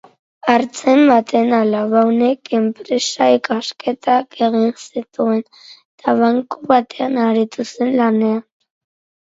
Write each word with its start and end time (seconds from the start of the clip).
Artzain 0.51 1.01
baten 1.09 1.51
alaba 1.57 2.01
honek 2.11 2.49
enpresa-ikasketak 2.61 4.41
egin 4.47 4.75
zituen 4.87 5.39
eta 5.45 6.19
banku 6.25 6.61
batean 6.75 7.23
aritu 7.29 7.71
zen 7.77 7.97
lanean. 8.05 8.45